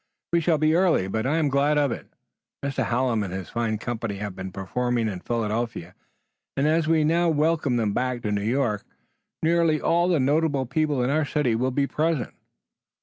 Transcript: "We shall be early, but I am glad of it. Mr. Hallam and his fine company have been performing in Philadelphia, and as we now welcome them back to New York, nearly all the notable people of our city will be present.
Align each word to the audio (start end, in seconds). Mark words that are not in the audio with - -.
"We 0.33 0.41
shall 0.41 0.57
be 0.57 0.73
early, 0.73 1.07
but 1.07 1.27
I 1.27 1.37
am 1.37 1.47
glad 1.49 1.77
of 1.77 1.91
it. 1.91 2.07
Mr. 2.65 2.85
Hallam 2.85 3.21
and 3.21 3.31
his 3.31 3.49
fine 3.51 3.77
company 3.77 4.15
have 4.15 4.35
been 4.35 4.51
performing 4.51 5.07
in 5.07 5.19
Philadelphia, 5.19 5.93
and 6.57 6.67
as 6.67 6.87
we 6.87 7.03
now 7.03 7.29
welcome 7.29 7.75
them 7.77 7.93
back 7.93 8.23
to 8.23 8.31
New 8.31 8.41
York, 8.41 8.83
nearly 9.43 9.79
all 9.79 10.07
the 10.07 10.19
notable 10.19 10.65
people 10.65 11.03
of 11.03 11.09
our 11.11 11.23
city 11.23 11.53
will 11.53 11.69
be 11.69 11.85
present. 11.85 12.33